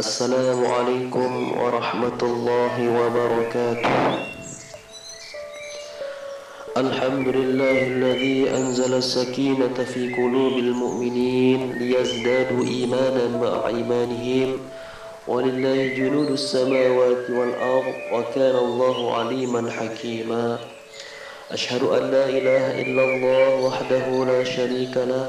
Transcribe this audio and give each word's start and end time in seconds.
السلام 0.00 0.64
عليكم 0.66 1.30
ورحمة 1.60 2.20
الله 2.22 2.74
وبركاته. 3.00 3.96
الحمد 6.76 7.28
لله 7.28 7.78
الذي 7.86 8.38
أنزل 8.50 8.92
السكينة 8.94 9.76
في 9.92 10.02
قلوب 10.16 10.54
المؤمنين 10.58 11.72
ليزدادوا 11.72 12.64
إيمانا 12.64 13.24
مع 13.44 13.52
إيمانهم 13.68 14.50
ولله 15.28 15.78
جنود 16.00 16.30
السماوات 16.30 17.24
والأرض 17.30 17.94
وكان 18.12 18.56
الله 18.56 18.96
عليما 19.18 19.70
حكيما. 19.70 20.58
أشهد 21.52 21.82
أن 21.82 22.02
لا 22.10 22.24
إله 22.28 22.64
إلا 22.82 23.02
الله 23.04 23.48
وحده 23.68 24.06
لا 24.24 24.40
شريك 24.44 24.96
له 24.96 25.28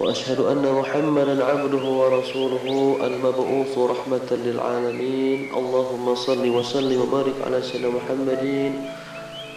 وأشهد 0.00 0.40
أن 0.40 0.64
محمدا 0.64 1.44
عبده 1.44 1.84
ورسوله 1.84 2.96
المبعوث 3.04 3.78
رحمة 3.78 4.28
للعالمين 4.30 5.54
اللهم 5.54 6.14
صل 6.14 6.44
وسلم 6.48 7.00
وبارك 7.00 7.36
على 7.46 7.62
سيدنا 7.62 7.88
محمد 7.88 8.44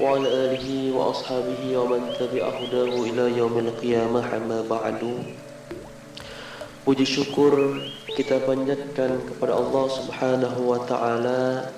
وعلى 0.01 0.27
آله 0.27 0.67
وأصحابه 0.91 1.77
ومن 1.77 2.01
تبع 2.19 2.43
هداه 2.59 2.93
إلى 3.07 3.37
يوم 3.37 3.55
القيامة 3.57 4.21
أما 4.37 4.59
بعد 4.69 5.01
Puji 6.83 7.07
syukur 7.07 7.79
kita 8.11 8.43
panjatkan 8.43 9.15
kepada 9.23 9.55
Allah 9.55 9.85
Subhanahu 9.87 10.67
wa 10.67 10.83
taala 10.83 11.71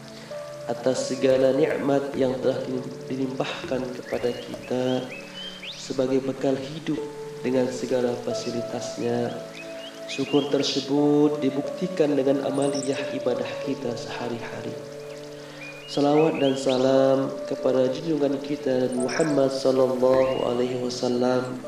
atas 0.66 1.14
segala 1.14 1.54
nikmat 1.54 2.10
yang 2.18 2.34
telah 2.42 2.58
dilimpahkan 3.06 3.86
kepada 4.02 4.34
kita 4.34 5.06
sebagai 5.70 6.26
bekal 6.26 6.58
hidup 6.58 6.98
dengan 7.41 7.69
segala 7.73 8.13
fasilitasnya. 8.25 9.33
Syukur 10.11 10.51
tersebut 10.51 11.39
dibuktikan 11.39 12.19
dengan 12.19 12.43
amaliyah 12.43 13.15
ibadah 13.15 13.47
kita 13.63 13.95
sehari-hari. 13.95 14.75
Salawat 15.91 16.39
dan 16.39 16.55
salam 16.55 17.35
kepada 17.47 17.91
junjungan 17.91 18.39
kita 18.43 18.91
Muhammad 18.95 19.51
sallallahu 19.55 20.47
alaihi 20.47 20.79
wasallam. 20.83 21.63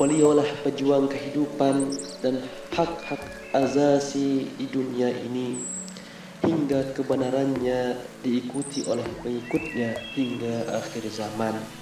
Beliaulah 0.00 0.48
pejuang 0.64 1.08
kehidupan 1.08 1.92
dan 2.24 2.40
hak-hak 2.72 3.20
azasi 3.52 4.48
di 4.56 4.66
dunia 4.72 5.12
ini 5.12 5.60
hingga 6.42 6.90
kebenarannya 6.96 8.00
diikuti 8.24 8.82
oleh 8.90 9.06
pengikutnya 9.22 9.94
hingga 10.16 10.72
akhir 10.74 11.06
zaman. 11.12 11.81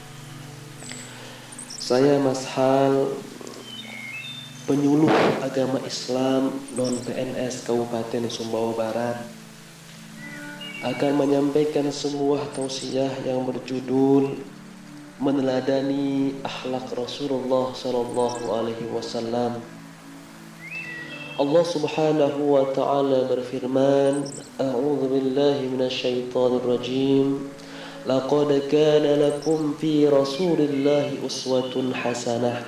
Saya 1.90 2.22
Mas 2.22 2.46
Hal 2.54 3.10
penyuluh 4.70 5.10
agama 5.42 5.82
Islam 5.82 6.54
non 6.78 6.94
PNS 7.02 7.66
Kabupaten 7.66 8.30
Sumbawa 8.30 8.78
Barat 8.78 9.18
akan 10.86 11.12
menyampaikan 11.18 11.90
sebuah 11.90 12.54
tausiah 12.54 13.10
yang 13.26 13.42
berjudul 13.42 14.38
meneladani 15.18 16.38
akhlak 16.46 16.94
Rasulullah 16.94 17.74
sallallahu 17.74 18.54
alaihi 18.54 18.86
wasallam. 18.94 19.58
Allah 21.42 21.64
Subhanahu 21.66 22.54
wa 22.54 22.70
taala 22.70 23.26
berfirman, 23.26 24.30
A'udzu 24.62 25.10
billahi 25.10 25.66
minasyaitonir 25.66 26.62
rajim. 26.70 27.50
لقد 28.05 28.61
كان 28.71 29.05
لكم 29.19 29.73
في 29.81 30.07
رسول 30.07 30.59
الله 30.61 31.25
أسوة 31.25 31.73
حسنة 31.93 32.61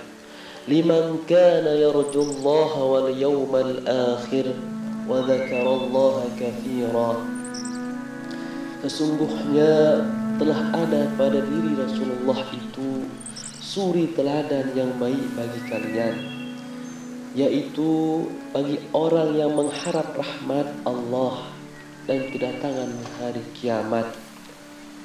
لمن 0.68 1.18
كان 1.30 1.66
يرجو 1.78 2.22
الله 2.22 2.84
واليوم 2.84 3.56
الآخر 3.56 4.46
وذكر 5.10 5.66
الله 5.74 6.16
كثيرا 6.40 7.12
Sesungguhnya 8.78 10.06
telah 10.38 10.70
ada 10.70 11.10
pada 11.18 11.42
diri 11.42 11.74
Rasulullah 11.74 12.46
itu 12.54 13.10
suri 13.58 14.14
teladan 14.14 14.70
yang 14.78 14.94
baik 15.02 15.34
bagi 15.34 15.62
kalian 15.66 16.16
yaitu 17.34 18.26
bagi 18.54 18.78
orang 18.94 19.34
yang 19.34 19.54
mengharap 19.54 20.14
rahmat 20.14 20.70
Allah 20.86 21.50
dan 22.06 22.30
kedatangan 22.30 22.90
hari 23.18 23.44
kiamat 23.58 24.08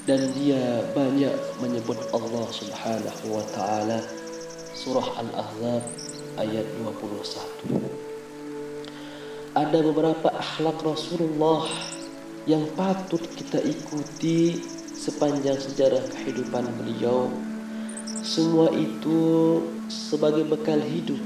Dan 0.07 0.31
dia 0.31 0.87
banyak 0.95 1.35
menyebut 1.59 1.99
Allah 2.15 2.47
Subhanahu 2.47 3.25
wa 3.27 3.43
taala. 3.51 3.99
Surah 4.71 5.19
Al-Ahzab 5.19 5.83
ayat 6.39 6.65
21 6.79 8.07
ada 9.57 9.81
beberapa 9.81 10.29
akhlak 10.37 10.85
Rasulullah 10.85 11.65
yang 12.45 12.61
patut 12.77 13.19
kita 13.33 13.57
ikuti 13.65 14.61
sepanjang 14.93 15.57
sejarah 15.57 16.05
kehidupan 16.13 16.61
beliau. 16.77 17.33
Semua 18.21 18.69
itu 18.77 19.17
sebagai 19.89 20.45
bekal 20.45 20.77
hidup 20.77 21.17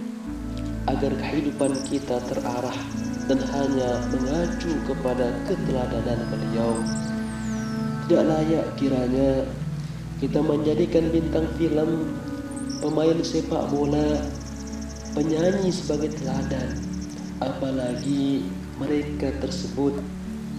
agar 0.88 1.12
kehidupan 1.20 1.76
kita 1.92 2.24
terarah 2.32 2.80
dan 3.28 3.44
hanya 3.52 4.00
mengacu 4.16 4.80
kepada 4.88 5.36
keteladanan 5.44 6.20
beliau 6.32 6.72
tidak 8.12 8.28
layak 8.28 8.68
kiranya 8.76 9.32
kita 10.20 10.44
menjadikan 10.44 11.08
bintang 11.16 11.48
film, 11.56 12.12
pemain 12.84 13.16
sepak 13.24 13.72
bola, 13.72 14.20
penyanyi 15.16 15.72
sebagai 15.72 16.12
teladan. 16.20 16.76
Apalagi 17.40 18.44
mereka 18.76 19.32
tersebut 19.40 19.96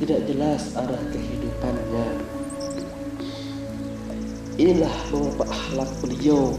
tidak 0.01 0.25
jelas 0.33 0.73
arah 0.81 1.05
kehidupannya. 1.13 2.25
Inilah 4.57 4.97
beberapa 5.13 5.45
akhlak 5.45 5.93
beliau 6.01 6.57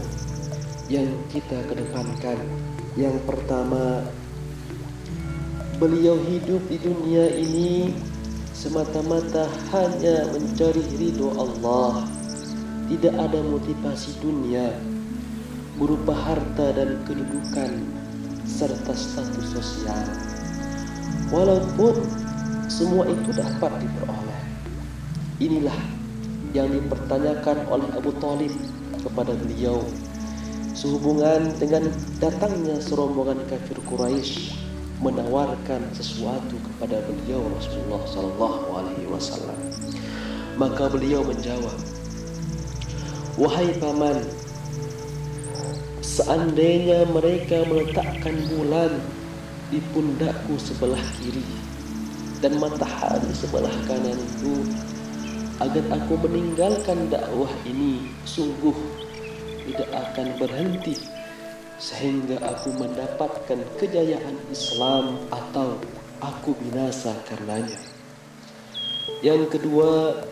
yang 0.86 1.10
kita 1.34 1.58
kedepankan. 1.74 2.38
Yang 2.94 3.18
pertama, 3.26 3.98
beliau 5.82 6.22
hidup 6.22 6.62
di 6.70 6.78
dunia 6.78 7.34
ini 7.34 7.90
semata-mata 8.64 9.44
hanya 9.76 10.24
mencari 10.32 10.80
ridho 10.96 11.36
Allah. 11.36 12.08
Tidak 12.88 13.12
ada 13.12 13.44
motivasi 13.44 14.16
dunia 14.24 14.72
berupa 15.76 16.16
harta 16.16 16.72
dan 16.72 17.04
kedudukan 17.04 17.84
serta 18.48 18.96
status 18.96 19.52
sosial. 19.52 20.08
Walaupun 21.28 22.08
semua 22.72 23.04
itu 23.04 23.36
dapat 23.36 23.84
diperoleh 23.84 24.42
inilah 25.44 25.76
yang 26.56 26.72
dipertanyakan 26.72 27.68
oleh 27.68 27.88
Abu 27.92 28.16
Talib 28.16 28.52
kepada 29.04 29.36
beliau. 29.44 29.84
Sehubungan 30.72 31.52
dengan 31.60 31.92
datangnya 32.16 32.80
serombongan 32.80 33.44
kafir 33.44 33.76
Quraisy 33.84 34.56
menawarkan 35.02 35.90
sesuatu 35.96 36.54
kepada 36.60 37.02
beliau 37.08 37.42
Rasulullah 37.58 38.02
Sallallahu 38.06 38.66
Alaihi 38.74 39.06
Wasallam. 39.10 39.58
Maka 40.54 40.86
beliau 40.86 41.26
menjawab, 41.26 41.78
wahai 43.34 43.74
paman, 43.82 44.22
seandainya 45.98 47.10
mereka 47.10 47.66
meletakkan 47.66 48.38
bulan 48.54 49.02
di 49.74 49.82
pundakku 49.90 50.54
sebelah 50.62 51.02
kiri 51.18 51.42
dan 52.38 52.54
matahari 52.62 53.32
sebelah 53.34 53.72
kananku 53.88 54.62
agar 55.58 55.84
aku 55.96 56.14
meninggalkan 56.22 57.10
dakwah 57.10 57.50
ini 57.66 58.10
sungguh 58.28 58.76
tidak 59.64 59.90
akan 59.90 60.28
berhenti 60.38 60.94
sehingga 61.78 62.38
aku 62.42 62.70
mendapatkan 62.78 63.60
kejayaan 63.80 64.36
Islam 64.50 65.18
atau 65.30 65.78
aku 66.22 66.54
binasa 66.62 67.12
karenanya. 67.26 67.78
Yang 69.20 69.58
kedua, 69.58 70.22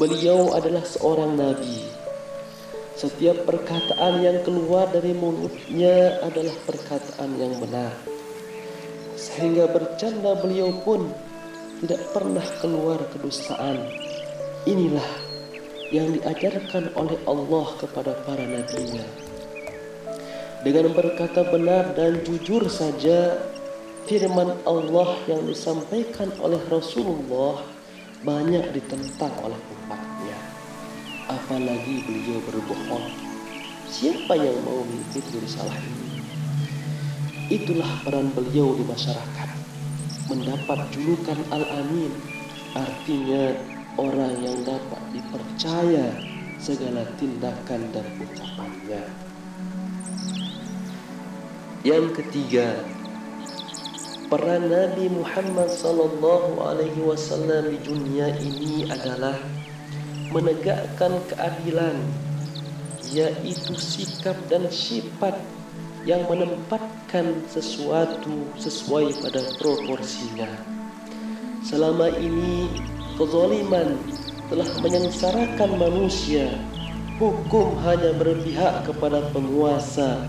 beliau 0.00 0.56
adalah 0.56 0.84
seorang 0.84 1.36
nabi. 1.36 1.84
Setiap 2.96 3.44
perkataan 3.44 4.24
yang 4.24 4.40
keluar 4.40 4.88
dari 4.88 5.12
mulutnya 5.12 6.16
adalah 6.24 6.56
perkataan 6.64 7.36
yang 7.36 7.60
benar. 7.60 7.92
Sehingga 9.20 9.68
bercanda 9.68 10.32
beliau 10.40 10.72
pun 10.80 11.12
tidak 11.84 12.00
pernah 12.16 12.46
keluar 12.64 12.96
kedustaan. 13.12 13.84
Inilah 14.64 15.04
yang 15.92 16.08
diajarkan 16.16 16.88
oleh 16.96 17.20
Allah 17.28 17.66
kepada 17.76 18.16
para 18.24 18.44
nabinya. 18.48 19.25
Dengan 20.66 20.90
berkata 20.98 21.46
benar 21.46 21.94
dan 21.94 22.26
jujur 22.26 22.66
saja, 22.66 23.38
firman 24.10 24.50
Allah 24.66 25.14
yang 25.30 25.46
disampaikan 25.46 26.26
oleh 26.42 26.58
Rasulullah 26.66 27.62
banyak 28.26 28.74
ditentang 28.74 29.30
oleh 29.46 29.54
umatnya. 29.54 30.34
Apalagi 31.30 32.02
beliau 32.02 32.42
berbohong. 32.50 33.14
Siapa 33.86 34.34
yang 34.34 34.58
mau 34.66 34.82
mengikuti 34.82 35.38
risalah 35.38 35.78
ini? 35.78 36.18
Itulah 37.46 38.02
peran 38.02 38.34
beliau 38.34 38.74
di 38.74 38.82
masyarakat 38.90 39.48
mendapat 40.26 40.82
julukan 40.90 41.38
Al-Amin 41.54 42.10
artinya 42.74 43.54
orang 44.02 44.34
yang 44.42 44.58
dapat 44.66 44.98
dipercaya 45.14 46.10
segala 46.58 47.06
tindakan 47.22 47.86
dan 47.94 48.06
ucapannya. 48.18 49.25
Yang 51.86 52.18
ketiga, 52.18 52.82
peran 54.26 54.74
Nabi 54.74 55.06
Muhammad 55.06 55.70
sallallahu 55.70 56.58
alaihi 56.58 56.98
wasallam 56.98 57.70
di 57.70 57.78
dunia 57.86 58.34
ini 58.42 58.90
adalah 58.90 59.38
menegakkan 60.34 61.14
keadilan 61.30 61.94
yaitu 63.14 63.78
sikap 63.78 64.34
dan 64.50 64.66
sifat 64.66 65.38
yang 66.02 66.26
menempatkan 66.26 67.46
sesuatu 67.46 68.50
sesuai 68.58 69.22
pada 69.22 69.46
proporsinya. 69.62 70.50
Selama 71.62 72.10
ini 72.18 72.66
kezaliman 73.14 73.94
telah 74.50 74.66
menyengsarakan 74.82 75.70
manusia. 75.78 76.50
Hukum 77.22 77.78
hanya 77.86 78.10
berpihak 78.18 78.90
kepada 78.90 79.22
penguasa 79.30 80.26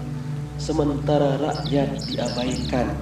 sementara 0.57 1.38
rakyat 1.38 2.06
diabaikan. 2.09 2.94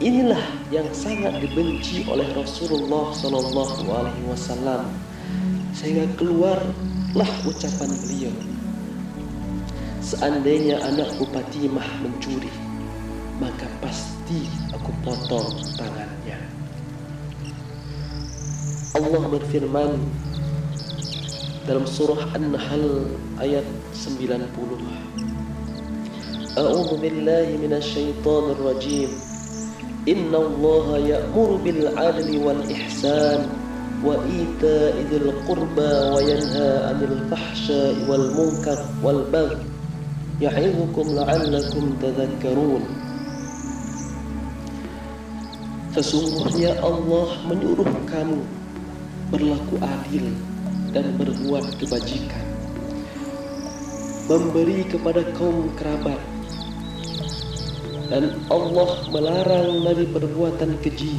Inilah 0.00 0.40
yang 0.72 0.88
sangat 0.96 1.44
dibenci 1.44 2.08
oleh 2.08 2.24
Rasulullah 2.32 3.12
Sallallahu 3.12 3.84
Alaihi 3.92 4.24
Wasallam 4.32 4.88
sehingga 5.76 6.08
keluarlah 6.16 7.30
ucapan 7.44 7.90
beliau 8.08 8.32
Seandainya 10.00 10.80
anakku 10.82 11.28
Fatimah 11.28 11.86
mencuri, 12.02 12.50
maka 13.38 13.68
pasti 13.78 14.48
aku 14.74 14.90
potong 15.06 15.54
tangannya. 15.78 16.40
Allah 18.98 19.22
berfirman 19.30 20.02
dalam 21.62 21.86
surah 21.86 22.32
An-Nahl 22.34 23.06
ayat 23.38 23.62
90. 23.94 25.29
Allah 30.40 30.98
ya'muru 30.98 31.62
bil 31.62 31.82
'adli 31.94 32.40
wal 32.42 32.58
ihsan 32.66 33.46
wa 34.02 34.16
ita'i 34.26 35.06
dzil 35.06 35.30
qurba 35.46 36.16
wa 36.16 36.20
yanha 36.24 36.90
'anil 36.90 37.22
fahsya'i 37.30 38.02
wal 38.10 38.26
munkar 38.34 38.80
wal 39.04 39.22
baghi 39.30 39.62
ya'idukum 40.42 41.14
la'allakum 41.14 41.94
tadhakkarun 42.02 42.82
Sesungguhnya 45.90 46.78
Allah 46.82 47.28
menyuruh 47.50 47.90
kamu 48.06 48.40
berlaku 49.30 49.74
adil 49.82 50.26
dan 50.90 51.14
berbuat 51.14 51.66
kebajikan 51.78 52.49
memberi 54.30 54.86
kepada 54.86 55.26
kaum 55.34 55.74
kerabat 55.74 56.22
dan 58.06 58.38
Allah 58.46 59.02
melarang 59.10 59.82
dari 59.82 60.06
perbuatan 60.06 60.78
keji 60.86 61.18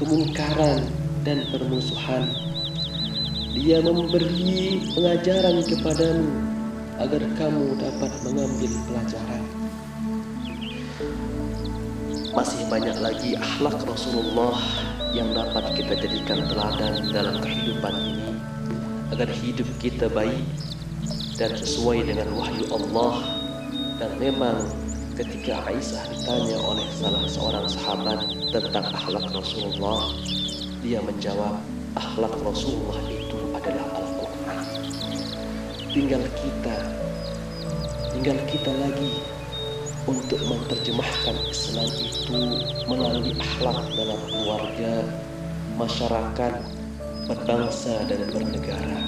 kemungkaran 0.00 0.80
dan 1.28 1.44
permusuhan 1.52 2.24
dia 3.52 3.84
memberi 3.84 4.80
pengajaran 4.96 5.60
kepadamu 5.68 6.28
agar 6.96 7.20
kamu 7.36 7.76
dapat 7.76 8.12
mengambil 8.24 8.72
pelajaran. 8.88 9.44
Masih 12.32 12.64
banyak 12.72 12.96
lagi 13.00 13.36
akhlak 13.36 13.76
Rasulullah 13.84 14.56
yang 15.12 15.36
dapat 15.36 15.76
kita 15.76 16.00
jadikan 16.00 16.48
teladan 16.48 17.12
dalam 17.12 17.36
kehidupan 17.44 17.92
ini 17.92 18.32
agar 19.12 19.28
hidup 19.28 19.68
kita 19.80 20.08
baik 20.08 20.44
dan 21.36 21.52
sesuai 21.56 22.08
dengan 22.08 22.32
wahyu 22.36 22.64
Allah 22.72 23.14
dan 24.00 24.10
memang 24.20 24.64
ketika 25.16 25.60
Aisyah 25.68 26.04
ditanya 26.12 26.56
oleh 26.60 26.84
salah 26.96 27.24
seorang 27.28 27.66
sahabat 27.68 28.20
tentang 28.52 28.84
akhlak 28.92 29.24
Rasulullah 29.32 30.12
dia 30.84 31.00
menjawab 31.00 31.60
akhlak 31.96 32.34
Rasulullah 32.44 33.00
itu 33.08 33.38
adalah 33.56 33.88
tinggal 35.92 36.24
kita 36.36 36.76
tinggal 38.16 38.36
kita 38.48 38.72
lagi 38.80 39.12
untuk 40.06 40.38
menerjemahkan 40.46 41.36
Islam 41.50 41.90
itu 41.98 42.40
melalui 42.86 43.34
akhlak 43.36 43.82
dalam 43.98 44.20
keluarga, 44.30 44.94
masyarakat, 45.74 46.54
berbangsa 47.26 48.06
dan 48.06 48.20
bernegara. 48.30 48.98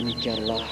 Demikianlah 0.00 0.64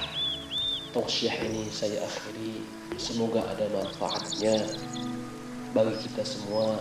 tausiah 0.96 1.36
ini 1.44 1.68
saya 1.68 2.00
akhiri. 2.00 2.64
Semoga 2.96 3.44
ada 3.44 3.68
manfaatnya 3.76 4.56
bagi 5.76 6.08
kita 6.08 6.24
semua. 6.24 6.80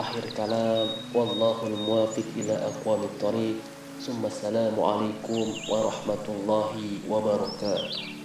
Akhir 0.00 0.32
kalam 0.32 0.96
wallahul 1.12 1.76
muwafiq 1.76 2.24
ila 2.40 2.72
aqwamit 2.72 3.12
thariq 3.20 3.60
summa 4.00 4.32
assalamu 4.32 4.80
alaikum 4.80 5.44
warahmatullahi 5.68 7.04
wabarakatuh 7.04 8.17